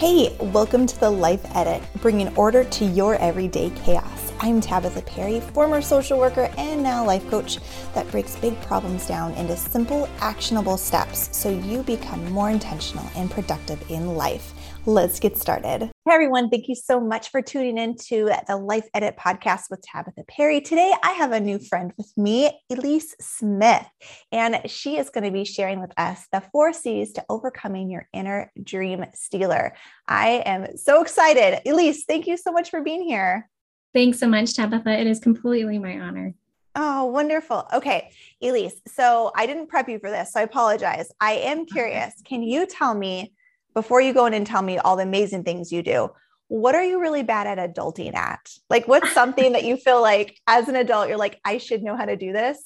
[0.00, 4.32] Hey, welcome to the Life Edit, bringing order to your everyday chaos.
[4.40, 7.58] I'm Tabatha Perry, former social worker and now life coach
[7.92, 13.30] that breaks big problems down into simple, actionable steps so you become more intentional and
[13.30, 14.54] productive in life.
[14.86, 15.82] Let's get started.
[15.82, 19.82] Hey everyone, thank you so much for tuning in to the Life Edit podcast with
[19.82, 20.62] Tabatha Perry.
[20.62, 23.86] Today I have a new friend with me, Elise Smith,
[24.32, 28.08] and she is going to be sharing with us the four C's to overcoming your
[28.14, 29.74] inner dream stealer.
[30.08, 31.60] I am so excited.
[31.68, 33.50] Elise, thank you so much for being here.
[33.92, 34.98] Thanks so much, Tabatha.
[34.98, 36.32] It is completely my honor.
[36.74, 37.66] Oh, wonderful.
[37.74, 38.80] Okay, Elise.
[38.88, 41.12] So I didn't prep you for this, so I apologize.
[41.20, 42.14] I am curious.
[42.24, 43.34] Can you tell me
[43.74, 46.10] before you go in and tell me all the amazing things you do,
[46.48, 48.50] what are you really bad at adulting at?
[48.68, 51.96] Like, what's something that you feel like as an adult, you're like, I should know
[51.96, 52.58] how to do this,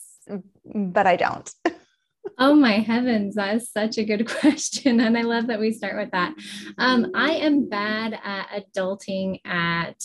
[0.65, 1.51] but I don't?
[2.39, 5.01] oh my heavens, that is such a good question.
[5.01, 6.35] And I love that we start with that.
[6.79, 10.03] Um, I am bad at adulting at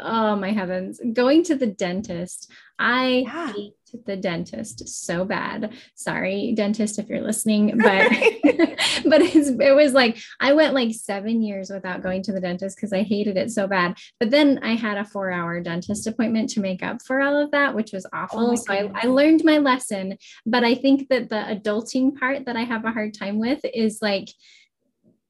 [0.00, 3.52] oh my heavens going to the dentist i yeah.
[3.52, 3.72] hate
[4.06, 5.72] the dentist so bad.
[5.94, 8.10] Sorry, dentist, if you're listening, but
[9.04, 12.92] but it was like I went like seven years without going to the dentist because
[12.92, 13.96] I hated it so bad.
[14.18, 17.50] But then I had a four hour dentist appointment to make up for all of
[17.52, 18.50] that, which was oh awful.
[18.52, 20.18] Oh so I, I learned my lesson.
[20.46, 23.98] But I think that the adulting part that I have a hard time with is
[24.00, 24.28] like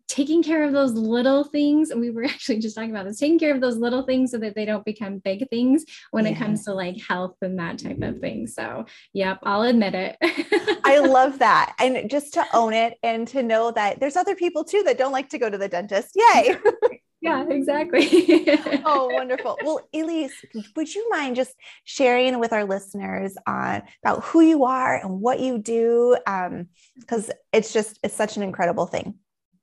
[0.09, 3.55] taking care of those little things we were actually just talking about this taking care
[3.55, 6.33] of those little things so that they don't become big things when yeah.
[6.33, 8.47] it comes to like health and that type of thing.
[8.47, 10.17] So yep i'll admit it.
[10.85, 11.75] I love that.
[11.79, 15.13] And just to own it and to know that there's other people too that don't
[15.13, 16.11] like to go to the dentist.
[16.15, 16.57] Yay!
[17.21, 18.07] Yeah exactly.
[18.85, 19.57] Oh wonderful.
[19.65, 20.45] Well elise
[20.77, 25.41] would you mind just sharing with our listeners on about who you are and what
[25.41, 26.19] you do?
[26.27, 29.15] Because um, it's just it's such an incredible thing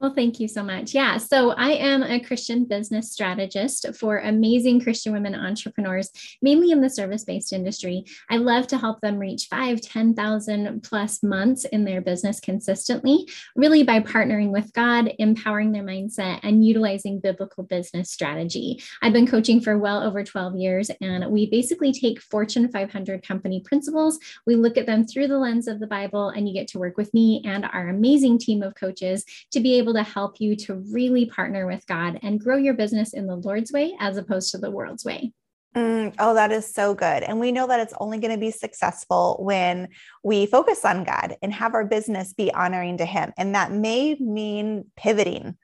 [0.02, 0.96] well, thank you so much.
[0.96, 1.18] Yeah.
[1.18, 6.10] So I am a Christian business strategist for amazing Christian women entrepreneurs,
[6.42, 8.06] mainly in the service based industry.
[8.28, 13.84] I love to help them reach five, 10,000 plus months in their business consistently, really
[13.84, 18.82] by partnering with God, empowering their mindset, and utilizing biblical business strategy.
[19.04, 23.60] I've been coaching for well over 12 years, and we basically take Fortune 500 company
[23.60, 26.80] principles, we look at them through the lens of the Bible, and you get to
[26.80, 30.40] work with me and our amazing team of coaches to be able able to help
[30.40, 34.18] you to really partner with God and grow your business in the Lord's way as
[34.18, 35.34] opposed to the world's way.
[35.76, 37.24] Mm, oh, that is so good.
[37.24, 39.88] And we know that it's only going to be successful when
[40.24, 43.32] we focus on God and have our business be honoring to Him.
[43.38, 45.58] And that may mean pivoting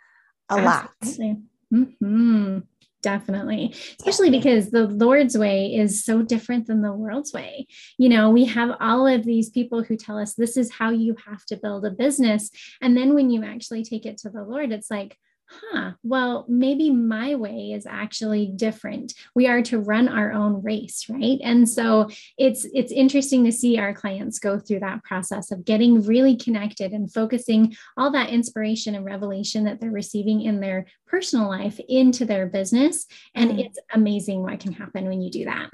[0.50, 1.28] a Absolutely.
[1.28, 1.38] lot.
[1.74, 2.60] Mm-hmm.
[3.04, 7.68] Definitely, especially because the Lord's way is so different than the world's way.
[7.98, 11.16] You know, we have all of these people who tell us this is how you
[11.28, 12.50] have to build a business.
[12.82, 15.16] And then when you actually take it to the Lord, it's like,
[15.48, 19.14] huh, well, maybe my way is actually different.
[19.36, 21.40] We are to run our own race, right?
[21.44, 26.04] And so it's it's interesting to see our clients go through that process of getting
[26.04, 31.48] really connected and focusing all that inspiration and revelation that they're receiving in their personal
[31.48, 33.06] life into their business.
[33.34, 33.66] And mm.
[33.66, 35.72] it's amazing what can happen when you do that.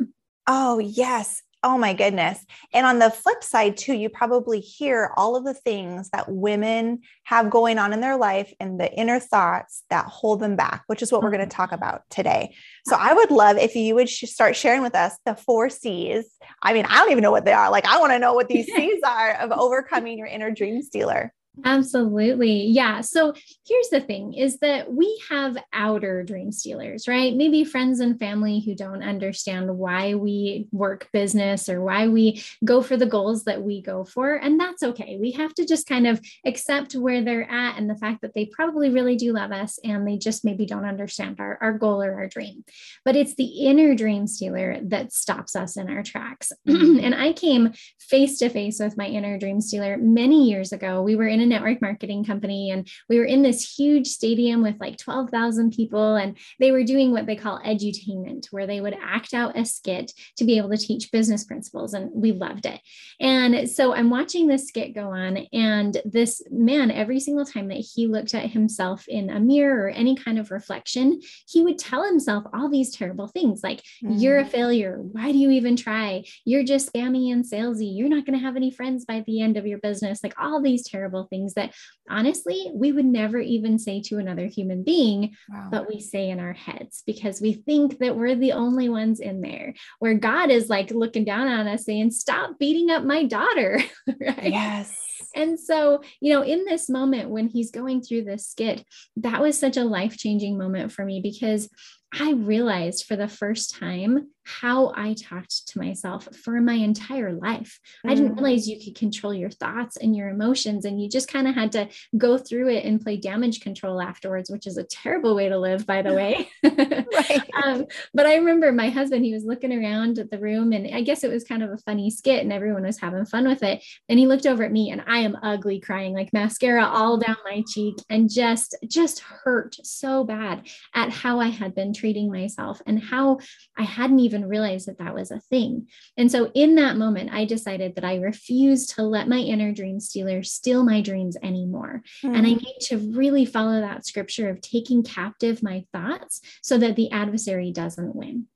[0.47, 1.41] Oh, yes.
[1.66, 2.46] Oh my goodness.
[2.74, 7.00] And on the flip side, too, you probably hear all of the things that women
[7.24, 11.01] have going on in their life and the inner thoughts that hold them back, which
[11.01, 12.53] is what we're going to talk about today.
[12.85, 16.25] So I would love if you would start sharing with us the four C's.
[16.62, 17.72] I mean, I don't even know what they are.
[17.72, 21.34] Like, I want to know what these C's are of overcoming your inner dream stealer.
[21.64, 22.66] Absolutely.
[22.66, 23.02] Yeah.
[23.02, 23.34] So
[23.68, 27.36] here's the thing is that we have outer dream stealers, right?
[27.36, 32.81] Maybe friends and family who don't understand why we work business or why we go
[32.81, 34.34] for the goals that we go for.
[34.34, 35.18] And that's okay.
[35.22, 38.46] We have to just kind of accept where they're at and the fact that they
[38.46, 42.13] probably really do love us and they just maybe don't understand our, our goal or
[42.16, 42.63] our dream.
[43.06, 46.52] But it's the inner dream stealer that stops us in our tracks.
[46.74, 47.06] Mm-hmm.
[47.06, 51.03] and I came face to face with my inner dream stealer many years ago.
[51.03, 54.76] We were in a network marketing company and we were in this huge stadium with
[54.80, 59.34] like 12,000 people and they were doing what they call edutainment where they would act
[59.34, 62.80] out a skit to be able to teach business principles and we loved it.
[63.19, 67.86] And so I'm watching this skit go on and this man every single time that
[67.94, 72.04] he looked at himself in a mirror or any kind of reflection, he would tell
[72.04, 74.19] himself all these terrible things like mm.
[74.22, 76.24] you're a failure, why do you even try?
[76.46, 77.96] You're just spammy and salesy.
[77.96, 80.24] You're not going to have any friends by the end of your business.
[80.24, 81.74] Like all these terrible things that
[82.09, 85.69] honestly we would never even say to another human being, Wow.
[85.71, 89.41] but we say in our heads because we think that we're the only ones in
[89.41, 93.80] there, where God is like looking down on us saying, Stop beating up my daughter.
[94.07, 94.51] right.
[94.51, 94.95] yes.
[95.35, 98.86] And so, you know, in this moment when he's going through this skit,
[99.18, 101.69] that was such a life changing moment for me because
[102.13, 107.80] I realized for the first time how I talked to myself for my entire life.
[108.06, 108.42] I didn't Mm.
[108.42, 111.72] realize you could control your thoughts and your emotions, and you just kind of had
[111.74, 111.88] to
[112.18, 115.86] go through it and play damage control afterwards, which is a terrible way to live,
[115.86, 116.50] by the way.
[117.13, 117.42] Right.
[117.63, 121.01] um, but I remember my husband, he was looking around at the room, and I
[121.01, 123.84] guess it was kind of a funny skit, and everyone was having fun with it.
[124.10, 127.38] And he looked over at me, and I am ugly crying, like mascara all down
[127.46, 132.81] my cheek, and just just hurt so bad at how I had been treating myself
[132.88, 133.39] and how
[133.78, 135.88] I hadn't even realized that that was a thing.
[136.18, 140.00] And so in that moment, I decided that I refused to let my inner dream
[140.00, 142.01] stealer steal my dreams anymore.
[142.24, 142.62] And I Mm.
[142.63, 147.71] need to really follow that scripture of taking captive my thoughts so that the adversary
[147.71, 148.47] doesn't win.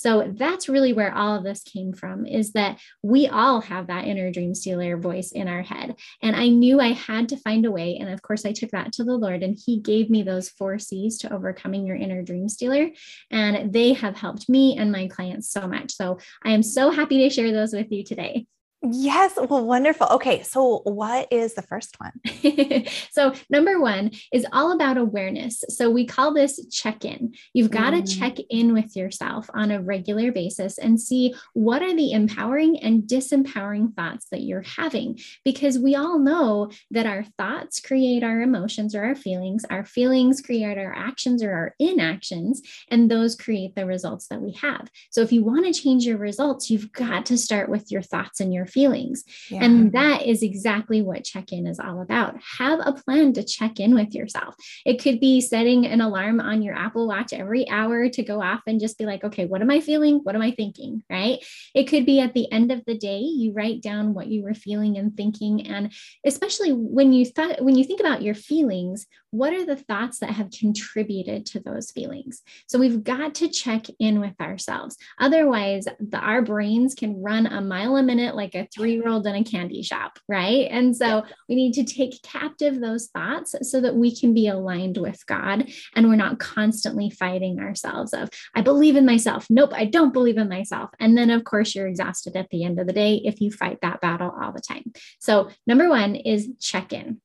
[0.00, 4.06] So that's really where all of this came from is that we all have that
[4.06, 5.94] inner dream stealer voice in our head.
[6.22, 7.98] And I knew I had to find a way.
[8.00, 10.78] And of course, I took that to the Lord and He gave me those four
[10.78, 12.88] C's to overcoming your inner dream stealer.
[13.30, 15.92] And they have helped me and my clients so much.
[15.92, 18.46] So I am so happy to share those with you today.
[18.82, 19.36] Yes.
[19.36, 20.06] Well, wonderful.
[20.12, 20.42] Okay.
[20.42, 22.86] So, what is the first one?
[23.10, 25.62] so, number one is all about awareness.
[25.68, 27.34] So, we call this check in.
[27.52, 28.18] You've got to Mm.
[28.18, 33.02] check in with yourself on a regular basis and see what are the empowering and
[33.02, 35.18] disempowering thoughts that you're having.
[35.44, 40.40] Because we all know that our thoughts create our emotions or our feelings, our feelings
[40.40, 44.88] create our actions or our inactions, and those create the results that we have.
[45.10, 48.40] So, if you want to change your results, you've got to start with your thoughts
[48.40, 49.24] and your feelings.
[49.50, 49.64] Yeah.
[49.64, 52.36] And that is exactly what check in is all about.
[52.58, 54.54] Have a plan to check in with yourself.
[54.84, 58.62] It could be setting an alarm on your Apple Watch every hour to go off
[58.66, 60.20] and just be like, okay, what am I feeling?
[60.22, 61.02] What am I thinking?
[61.10, 61.44] Right.
[61.74, 64.54] It could be at the end of the day, you write down what you were
[64.54, 65.66] feeling and thinking.
[65.66, 65.92] And
[66.24, 70.30] especially when you thought, when you think about your feelings, what are the thoughts that
[70.30, 72.42] have contributed to those feelings?
[72.66, 74.96] So we've got to check in with ourselves.
[75.18, 79.26] Otherwise, the, our brains can run a mile a minute like a three year old
[79.26, 80.68] in a candy shop, right?
[80.70, 84.96] And so we need to take captive those thoughts so that we can be aligned
[84.96, 89.46] with God and we're not constantly fighting ourselves of, I believe in myself.
[89.50, 90.90] Nope, I don't believe in myself.
[90.98, 93.78] And then, of course, you're exhausted at the end of the day if you fight
[93.82, 94.92] that battle all the time.
[95.18, 97.20] So, number one is check in.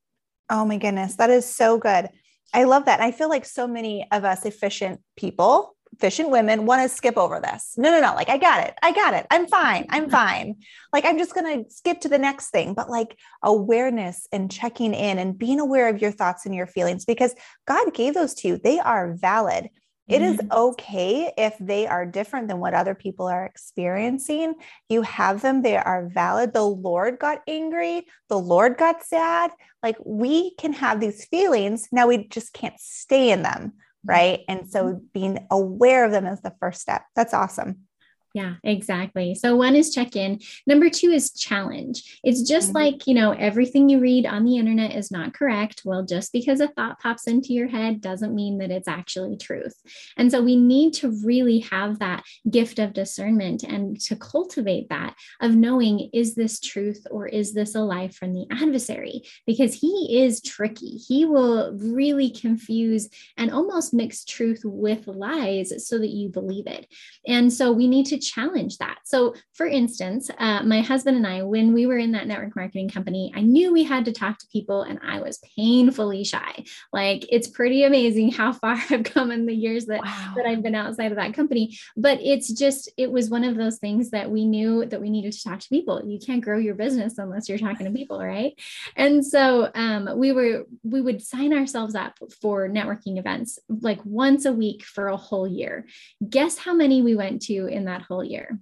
[0.49, 2.09] Oh my goodness, that is so good.
[2.53, 3.01] I love that.
[3.01, 7.39] I feel like so many of us efficient people, efficient women want to skip over
[7.39, 7.73] this.
[7.77, 8.13] No, no, no.
[8.13, 8.75] Like, I got it.
[8.81, 9.25] I got it.
[9.31, 9.85] I'm fine.
[9.89, 10.57] I'm fine.
[10.91, 12.73] Like, I'm just going to skip to the next thing.
[12.73, 17.05] But like awareness and checking in and being aware of your thoughts and your feelings
[17.05, 17.33] because
[17.65, 18.57] God gave those to you.
[18.57, 19.69] They are valid.
[20.07, 20.51] It is Mhm.
[20.51, 24.53] okay if they are different than what other people are experiencing.
[24.87, 26.53] You have them, they are valid.
[26.53, 29.49] The Lord got angry, the Lord got sad.
[29.81, 31.87] Like we can have these feelings.
[31.91, 33.73] Now we just can't stay in them.
[34.05, 34.39] Right.
[34.39, 34.51] Mm-hmm.
[34.59, 37.03] And so being aware of them is the first step.
[37.15, 37.87] That's awesome.
[38.35, 39.33] Yeah, exactly.
[39.33, 40.41] So one is check in.
[40.67, 42.19] Number two is challenge.
[42.21, 42.75] It's just Mhm.
[42.75, 45.83] like, you know, everything you read on the internet is not correct.
[45.85, 49.81] Well, just because a thought pops into your head doesn't mean that it's actually truth.
[50.17, 55.15] And so we need to really have that gift of discernment and to cultivate that
[55.39, 59.21] of knowing is this truth or is this a lie from the adversary?
[59.47, 60.97] Because he is tricky.
[60.97, 66.85] He will really confuse and almost mix truth with lies so that you believe it.
[67.25, 68.99] And so we need to challenge that.
[69.05, 72.89] So, for instance, uh, my husband and I, when we were in that network marketing
[72.89, 76.63] company, I knew we had to talk to people and I was painfully shy.
[76.91, 80.33] Like, it's pretty amazing how far I've come in the years that, Wow.
[80.35, 81.77] that I've been outside of that company.
[81.95, 85.33] But it's just, it was one of those things that we knew that we needed
[85.33, 86.01] to talk to people.
[86.05, 88.53] You can't grow your business unless you're talking to people, right?
[88.95, 94.45] And so um, we were, we would sign ourselves up for networking events like once
[94.45, 95.85] a week for a whole year.
[96.27, 98.59] Guess how many we went to in that whole year?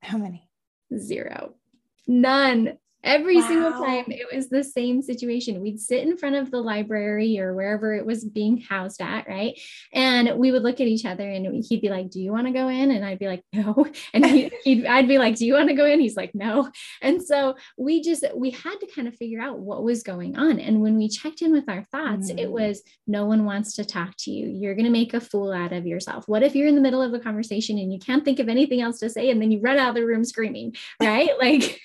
[0.00, 0.48] How many?
[0.96, 1.54] Zero.
[2.06, 2.78] None.
[3.04, 5.60] Every single time it was the same situation.
[5.60, 9.58] We'd sit in front of the library or wherever it was being housed at, right?
[9.92, 12.52] And we would look at each other and he'd be like, Do you want to
[12.52, 12.90] go in?
[12.90, 13.86] And I'd be like, No.
[14.14, 16.00] And he, he'd, I'd be like, Do you want to go in?
[16.00, 16.70] He's like, No.
[17.00, 20.60] And so we just, we had to kind of figure out what was going on.
[20.60, 22.50] And when we checked in with our thoughts, it Mm.
[22.50, 24.48] was, No one wants to talk to you.
[24.48, 26.28] You're going to make a fool out of yourself.
[26.28, 28.80] What if you're in the middle of a conversation and you can't think of anything
[28.80, 31.30] else to say and then you run out of the room screaming, right?
[31.40, 31.80] like,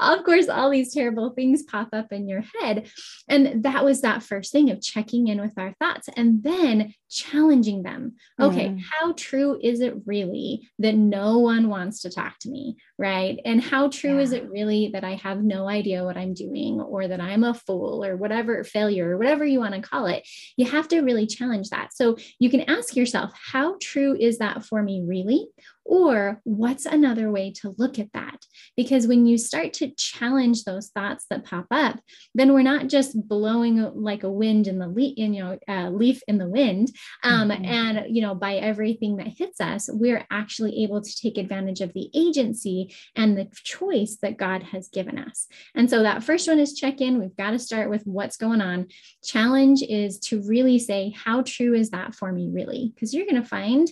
[0.00, 2.90] of course, all these terrible things pop up in your head.
[3.28, 7.82] And that was that first thing of checking in with our thoughts and then challenging
[7.82, 8.14] them.
[8.40, 8.80] Okay, mm.
[8.90, 12.76] how true is it really that no one wants to talk to me?
[12.98, 13.40] Right.
[13.44, 14.22] And how true yeah.
[14.22, 17.54] is it really that I have no idea what I'm doing or that I'm a
[17.54, 20.26] fool or whatever failure or whatever you want to call it?
[20.56, 21.92] You have to really challenge that.
[21.94, 25.48] So you can ask yourself, how true is that for me really?
[25.84, 28.44] Or what's another way to look at that?
[28.76, 31.98] Because when you start to challenge those thoughts that pop up,
[32.36, 36.22] then we're not just blowing like a wind in the leaf, you know, uh, leaf
[36.28, 36.94] in the wind.
[37.22, 37.64] Um, mm-hmm.
[37.64, 41.92] And, you know, by everything that hits us, we're actually able to take advantage of
[41.92, 45.46] the agency and the choice that God has given us.
[45.74, 47.18] And so that first one is check in.
[47.18, 48.88] We've got to start with what's going on.
[49.24, 52.92] Challenge is to really say, how true is that for me, really?
[52.94, 53.88] Because you're going to find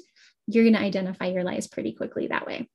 [0.54, 2.68] you're going to identify your lies pretty quickly that way.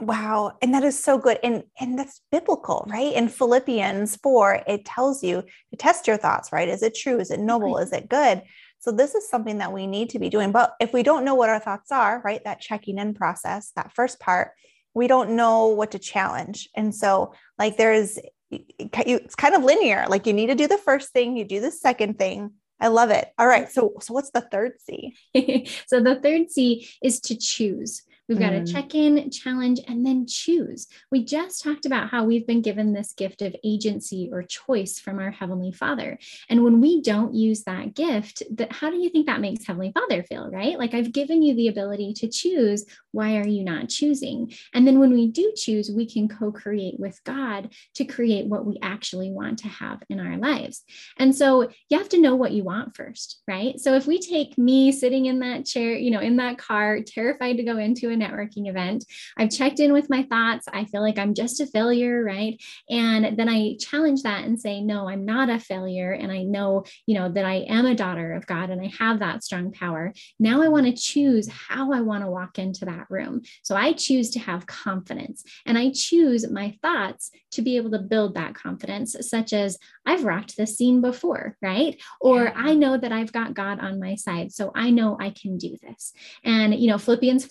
[0.00, 0.56] Wow.
[0.62, 1.38] And that is so good.
[1.42, 3.12] And and that's biblical, right?
[3.12, 6.68] In Philippians 4, it tells you to test your thoughts, right?
[6.68, 7.18] Is it true?
[7.18, 7.74] Is it noble?
[7.74, 7.82] Right.
[7.82, 8.42] Is it good?
[8.80, 10.52] So this is something that we need to be doing.
[10.52, 12.42] But if we don't know what our thoughts are, right?
[12.44, 14.52] That checking in process, that first part,
[14.94, 16.68] we don't know what to challenge.
[16.74, 18.18] And so like there's
[18.50, 20.06] it's kind of linear.
[20.08, 23.10] Like you need to do the first thing, you do the second thing, I love
[23.10, 23.28] it.
[23.38, 23.70] All right.
[23.70, 25.16] So, so what's the third C?
[25.86, 28.02] so the third C is to choose.
[28.28, 28.66] We've got mm.
[28.66, 30.86] to check in, challenge, and then choose.
[31.10, 35.18] We just talked about how we've been given this gift of agency or choice from
[35.18, 36.18] our Heavenly Father.
[36.50, 39.92] And when we don't use that gift, that how do you think that makes Heavenly
[39.92, 40.78] Father feel, right?
[40.78, 42.84] Like I've given you the ability to choose.
[43.12, 44.52] Why are you not choosing?
[44.74, 48.66] And then when we do choose, we can co create with God to create what
[48.66, 50.82] we actually want to have in our lives.
[51.16, 53.80] And so you have to know what you want first, right?
[53.80, 57.56] So if we take me sitting in that chair, you know, in that car, terrified
[57.56, 59.04] to go into an networking event.
[59.36, 60.66] I've checked in with my thoughts.
[60.72, 62.60] I feel like I'm just a failure, right?
[62.90, 66.12] And then I challenge that and say, no, I'm not a failure.
[66.12, 69.20] And I know, you know, that I am a daughter of God and I have
[69.20, 70.12] that strong power.
[70.38, 73.42] Now I want to choose how I want to walk into that room.
[73.62, 77.98] So I choose to have confidence and I choose my thoughts to be able to
[77.98, 82.00] build that confidence, such as I've rocked this scene before, right?
[82.20, 84.52] Or I know that I've got God on my side.
[84.52, 86.12] So I know I can do this.
[86.44, 87.44] And, you know, Philippians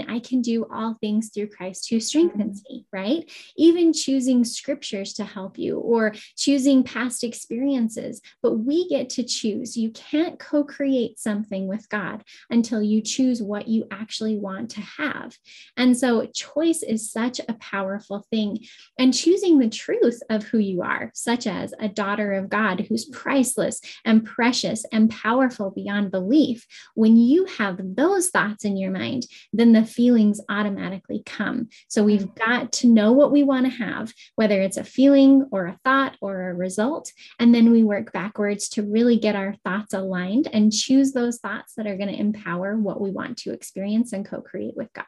[0.00, 2.74] 4:13 I can do all things through Christ who strengthens mm-hmm.
[2.74, 3.30] me, right?
[3.56, 9.76] Even choosing scriptures to help you or choosing past experiences, but we get to choose.
[9.76, 14.80] You can't co create something with God until you choose what you actually want to
[14.80, 15.36] have.
[15.76, 18.64] And so, choice is such a powerful thing.
[18.98, 23.04] And choosing the truth of who you are, such as a daughter of God who's
[23.06, 29.26] priceless and precious and powerful beyond belief, when you have those thoughts in your mind,
[29.52, 31.68] then the feelings automatically come.
[31.88, 32.50] So we've mm-hmm.
[32.50, 36.16] got to know what we want to have, whether it's a feeling or a thought
[36.20, 37.12] or a result.
[37.38, 41.74] And then we work backwards to really get our thoughts aligned and choose those thoughts
[41.76, 45.04] that are going to empower what we want to experience and co create with God.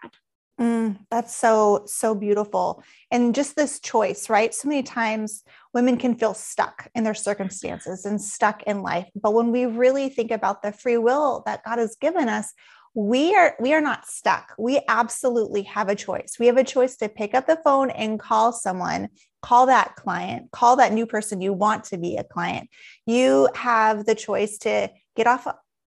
[0.60, 2.84] Mm, that's so, so beautiful.
[3.10, 4.54] And just this choice, right?
[4.54, 9.08] So many times women can feel stuck in their circumstances and stuck in life.
[9.20, 12.52] But when we really think about the free will that God has given us,
[12.94, 14.54] we are we are not stuck.
[14.58, 16.36] We absolutely have a choice.
[16.38, 19.08] We have a choice to pick up the phone and call someone
[19.40, 22.68] call that client call that new person you want to be a client.
[23.06, 25.46] You have the choice to get off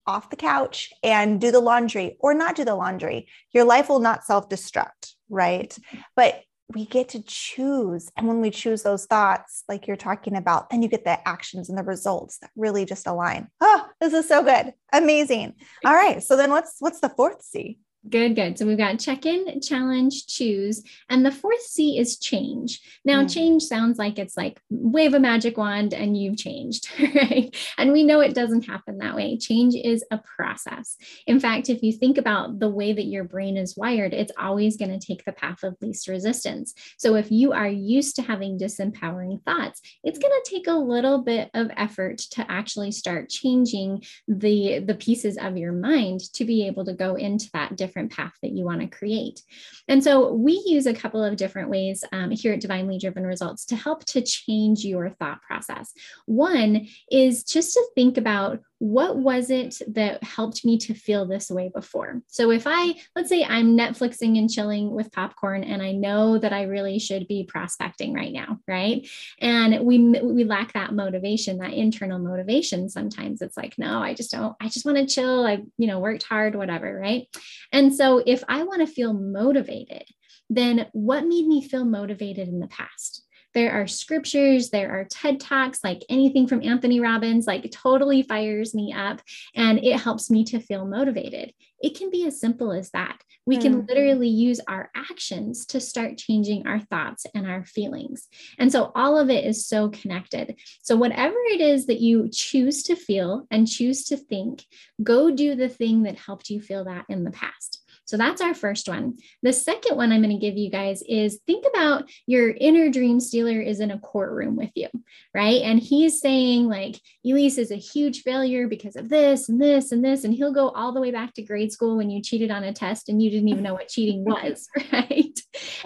[0.08, 3.28] off the couch and do the laundry or not do the laundry.
[3.52, 5.76] Your life will not self-destruct right?
[6.16, 6.44] But
[6.74, 8.12] we get to choose.
[8.18, 11.70] And when we choose those thoughts, like you're talking about, then you get the actions
[11.70, 13.48] and the results that really just align.
[13.60, 14.74] Oh, this is so good.
[14.94, 15.56] Amazing.
[15.86, 16.22] All right.
[16.22, 17.80] So then what's what's the fourth C?
[18.10, 18.58] Good, good.
[18.58, 20.82] So we've got check in, challenge, choose.
[21.10, 22.82] And the fourth C is change.
[23.06, 23.32] Now, mm.
[23.32, 27.56] change sounds like it's like wave a magic wand and you've changed, right?
[27.78, 29.38] And we know it doesn't happen that way.
[29.38, 30.98] Change is a process.
[31.28, 34.78] In fact, if you think about the way that your brain is wired, it's always
[34.78, 36.74] going to take the path of least resistance.
[36.98, 41.20] So if you are used to having disempowering thoughts, it's going to take a little
[41.20, 46.66] bit of effort to actually start changing the, the pieces of your mind to be
[46.66, 49.42] able to go into that different different path that you want to create.
[49.88, 53.66] And so we use a couple of different ways um, here at Divinely Driven Results
[53.66, 55.92] to help to change your thought process.
[56.26, 61.52] One is just to think about what was it that helped me to feel this
[61.52, 62.20] way before?
[62.26, 66.52] So if I, let's say I'm Netflixing and chilling with popcorn and I know that
[66.52, 69.08] I really should be prospecting right now, right?
[69.40, 72.90] And we we lack that motivation, that internal motivation.
[72.90, 75.46] Sometimes it's like, no, I just don't, I just want to chill.
[75.46, 77.28] I, you know, worked hard, whatever, right?
[77.72, 80.06] And so if I want to feel motivated,
[80.50, 83.28] then what made me feel motivated in the past?
[83.54, 88.74] There are scriptures, there are TED Talks, like anything from Anthony Robbins, like totally fires
[88.74, 89.22] me up
[89.56, 91.54] and it helps me to feel motivated.
[91.82, 93.22] It can be as simple as that.
[93.46, 93.88] We can mm-hmm.
[93.88, 98.28] literally use our actions to start changing our thoughts and our feelings.
[98.60, 100.58] And so all of it is so connected.
[100.84, 104.64] So, whatever it is that you choose to feel and choose to think,
[105.02, 107.81] go do the thing that helped you feel that in the past.
[108.12, 109.20] So that's our first one.
[109.42, 113.22] The second one I'm going to give you guys is think about your inner dream
[113.22, 114.90] stealer is in a courtroom with you,
[115.34, 115.62] right?
[115.62, 120.04] And he's saying, like, Elise is a huge failure because of this and this and
[120.04, 120.26] this.
[120.26, 122.74] And he'll go all the way back to grade school when you cheated on a
[122.74, 125.40] test and you didn't even know what cheating was, right?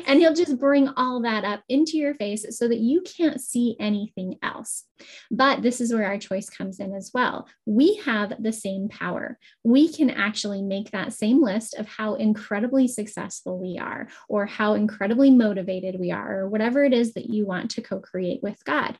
[0.05, 3.75] And he'll just bring all that up into your face so that you can't see
[3.79, 4.85] anything else.
[5.29, 7.47] But this is where our choice comes in as well.
[7.65, 9.37] We have the same power.
[9.63, 14.73] We can actually make that same list of how incredibly successful we are, or how
[14.73, 18.63] incredibly motivated we are, or whatever it is that you want to co create with
[18.63, 18.97] God.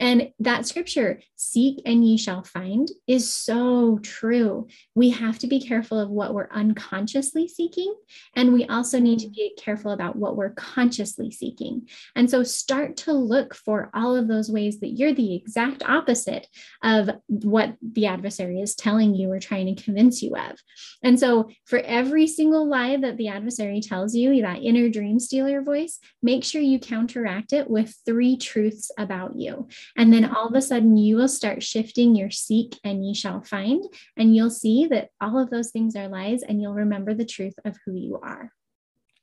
[0.00, 4.66] And that scripture, seek and ye shall find, is so true.
[4.94, 7.94] We have to be careful of what we're unconsciously seeking.
[8.34, 11.88] And we also need to be careful about what we're consciously seeking.
[12.14, 16.48] And so start to look for all of those ways that you're the exact opposite
[16.82, 20.58] of what the adversary is telling you or trying to convince you of.
[21.02, 25.62] And so for every single lie that the adversary tells you, that inner dream stealer
[25.62, 29.68] voice, make sure you counteract it with three truths about you.
[29.96, 33.42] And then all of a sudden, you will start shifting your seek and ye shall
[33.42, 33.84] find.
[34.16, 37.54] And you'll see that all of those things are lies, and you'll remember the truth
[37.64, 38.50] of who you are.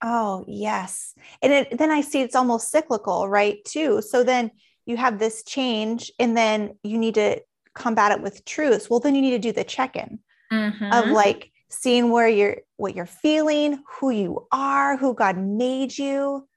[0.02, 1.14] Oh, yes.
[1.42, 3.64] And it, then I see it's almost cyclical, right?
[3.66, 4.02] Too.
[4.02, 4.52] So then
[4.86, 7.42] you have this change, and then you need to
[7.74, 8.90] combat it with truth.
[8.90, 10.20] Well, then you need to do the check in
[10.52, 11.04] uh-huh.
[11.04, 16.48] of like seeing where you're, what you're feeling, who you are, who God made you.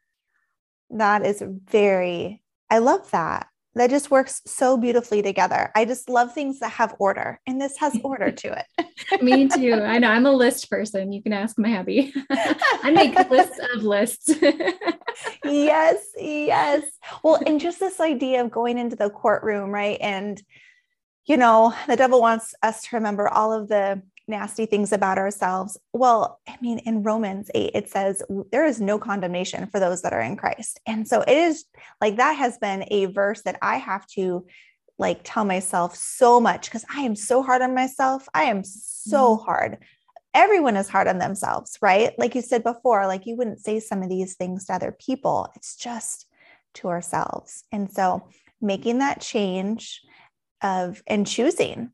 [0.90, 5.70] That is very, I love that that just works so beautifully together.
[5.74, 9.22] I just love things that have order, and this has order to it.
[9.22, 9.74] Me too.
[9.82, 11.12] I know I'm a list person.
[11.12, 12.12] You can ask my hubby.
[12.30, 14.30] I make lists of lists.
[15.44, 16.82] yes, yes.
[17.22, 19.98] Well, and just this idea of going into the courtroom, right?
[20.00, 20.42] And
[21.26, 25.78] you know, the devil wants us to remember all of the nasty things about ourselves.
[25.92, 30.12] Well, I mean, in Romans 8, it says there is no condemnation for those that
[30.12, 30.80] are in Christ.
[30.87, 31.64] And so it is
[32.00, 34.46] like that has been a verse that I have to
[34.98, 38.28] like tell myself so much because I am so hard on myself.
[38.32, 39.44] I am so mm-hmm.
[39.44, 39.78] hard.
[40.32, 42.12] Everyone is hard on themselves, right?
[42.18, 45.48] Like you said before, like you wouldn't say some of these things to other people.
[45.54, 46.26] It's just
[46.74, 47.64] to ourselves.
[47.70, 48.28] And so
[48.60, 50.00] making that change
[50.62, 51.90] of and choosing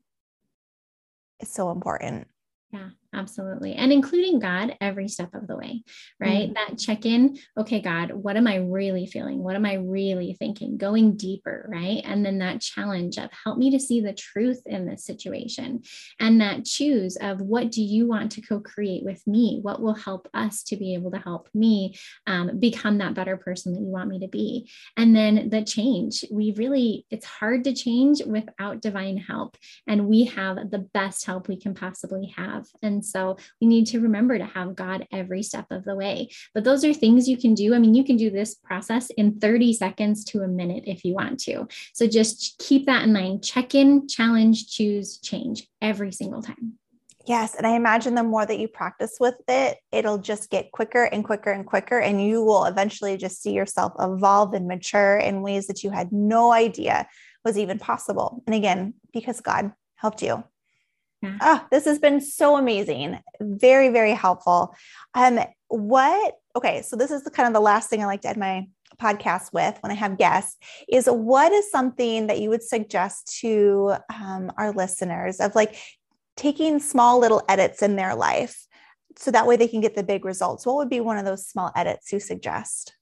[1.41, 2.27] is so important.
[2.71, 3.73] Yeah absolutely.
[3.73, 5.83] And including God every step of the way,
[6.19, 6.49] right?
[6.49, 6.53] Mm-hmm.
[6.53, 9.43] That check in, okay, God, what am I really feeling?
[9.43, 10.77] What am I really thinking?
[10.77, 12.01] Going deeper, right?
[12.05, 15.83] And then that challenge of help me to see the truth in this situation
[16.19, 19.59] and that choose of what do you want to co create with me?
[19.61, 21.95] What will help us to be able to help me
[22.27, 24.69] um, become that better person that you want me to be?
[24.95, 29.57] And then the change, we really, it's hard to change without divine help.
[29.87, 32.67] And we have the best help we can possibly have.
[32.81, 36.29] And and so we need to remember to have God every step of the way.
[36.53, 37.73] But those are things you can do.
[37.73, 41.15] I mean, you can do this process in 30 seconds to a minute if you
[41.15, 41.67] want to.
[41.93, 43.43] So just keep that in mind.
[43.43, 46.73] Check in, challenge, choose, change every single time.
[47.25, 47.55] Yes.
[47.55, 51.23] And I imagine the more that you practice with it, it'll just get quicker and
[51.23, 51.99] quicker and quicker.
[51.99, 56.11] And you will eventually just see yourself evolve and mature in ways that you had
[56.11, 57.07] no idea
[57.43, 58.43] was even possible.
[58.45, 60.43] And again, because God helped you.
[61.21, 61.37] Yeah.
[61.41, 63.19] Oh, this has been so amazing.
[63.39, 64.75] Very, very helpful.
[65.13, 68.29] Um, what, okay, so this is the kind of the last thing I like to
[68.29, 68.67] end my
[68.99, 70.57] podcast with when I have guests
[70.89, 75.75] is what is something that you would suggest to um, our listeners of like
[76.35, 78.67] taking small little edits in their life
[79.17, 80.65] so that way they can get the big results?
[80.65, 82.95] What would be one of those small edits you suggest?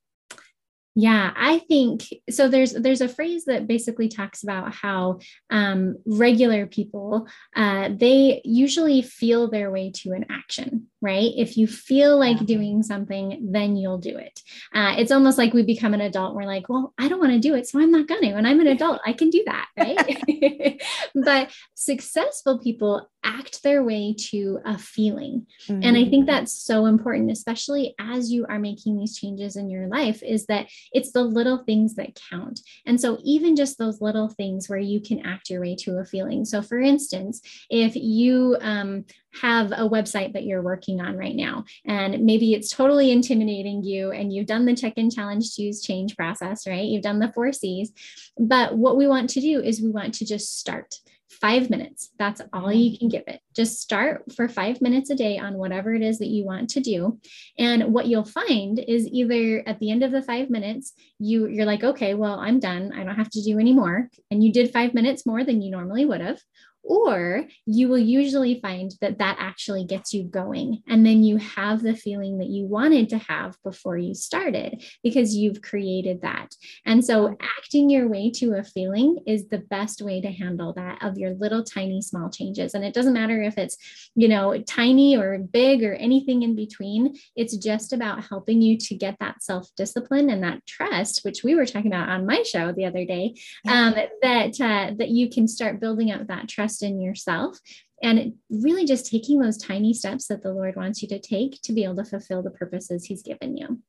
[1.00, 2.50] Yeah, I think so.
[2.50, 9.02] There's there's a phrase that basically talks about how um, regular people uh, they usually
[9.02, 11.32] feel their way to an action, right?
[11.38, 14.42] If you feel like doing something, then you'll do it.
[14.74, 16.36] Uh, it's almost like we become an adult.
[16.36, 18.36] we're like, well, I don't want to do it, so I'm not going to.
[18.36, 20.82] And I'm an adult, I can do that, right?
[21.16, 25.46] but successful people act their way to a feeling.
[25.68, 25.84] Mm-hmm.
[25.84, 26.26] And I think mm-hmm.
[26.26, 30.68] that's so important, especially as you are making these changes in your life, is that
[30.94, 32.62] It's the little things that count.
[32.86, 36.06] And so, even just those little things where you can act your way to a
[36.06, 36.46] feeling.
[36.46, 39.06] So, for instance, if you um,
[39.42, 44.12] have a website that you're working on right now, and maybe it's totally intimidating you,
[44.12, 46.86] and you've done the check in challenge, choose, change process, right?
[46.86, 47.92] You've done the four C's.
[48.38, 50.96] But what we want to do is we want to just start
[51.30, 52.10] five minutes.
[52.18, 53.40] That's all you can give it.
[53.56, 56.80] Just start for five minutes a day on whatever it is that you want to
[56.80, 57.20] do.
[57.58, 61.66] And what you'll find is either at the end of the five minutes, you, you're
[61.66, 62.92] like, okay, well, I'm done.
[62.94, 64.10] I don't have to do any more.
[64.32, 66.42] And you did five minutes more than you normally would have
[66.84, 71.82] or you will usually find that that actually gets you going and then you have
[71.82, 76.56] the feeling that you wanted to have before you started because you've created that.
[76.86, 81.04] And so acting your way to a feeling is the best way to handle that
[81.04, 82.74] of your little tiny small changes.
[82.74, 83.78] And it doesn't matter if it's
[84.16, 87.16] you know tiny or big or anything in between.
[87.36, 91.56] It's just about helping you to get that self discipline and that trust which we
[91.56, 93.36] were talking about on my show the other day
[93.68, 97.58] um, that uh, that you can start building up that trust trust in yourself
[98.02, 101.74] and really just taking those tiny steps that the Lord wants you to take to
[101.74, 103.82] be able to fulfill the purposes He's given you.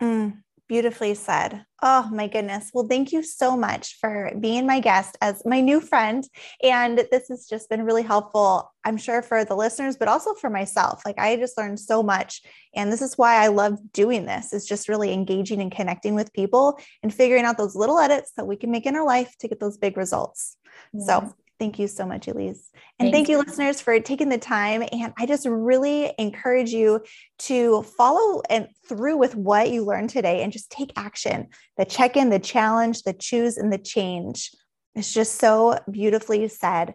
[0.00, 1.64] Mm, beautifully said.
[1.80, 2.70] Oh my goodness.
[2.74, 6.24] Well, thank you so much for being my guest as my new friend.
[6.62, 10.50] And this has just been really helpful, I'm sure, for the listeners, but also for
[10.50, 11.02] myself.
[11.06, 12.42] Like I just learned so much.
[12.74, 16.32] And this is why I love doing this, is just really engaging and connecting with
[16.32, 19.48] people and figuring out those little edits that we can make in our life to
[19.48, 20.56] get those big results.
[20.92, 21.04] Yeah.
[21.06, 22.72] So Thank you so much, Elise.
[22.98, 23.14] And Thanks.
[23.14, 24.82] thank you, listeners, for taking the time.
[24.90, 27.04] And I just really encourage you
[27.38, 31.46] to follow and through with what you learned today and just take action.
[31.76, 34.50] The check in, the challenge, the choose, and the change.
[34.96, 36.94] It's just so beautifully said.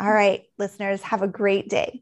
[0.00, 1.96] All right, listeners, have a great day.